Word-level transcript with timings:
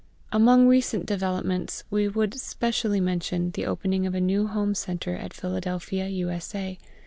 Among 0.31 0.65
recent 0.65 1.05
developments 1.05 1.83
we 1.91 2.07
would 2.07 2.33
specially 2.33 2.99
mention 2.99 3.51
the 3.51 3.67
opening 3.67 4.07
of 4.07 4.15
a 4.15 4.19
new 4.19 4.47
home 4.47 4.73
centre 4.73 5.15
at 5.15 5.31
Philadelphia, 5.31 6.07
U.S.A. 6.07 6.79